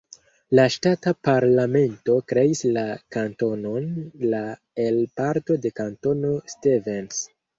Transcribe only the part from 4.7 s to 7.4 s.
el parto de Kantono Stevens.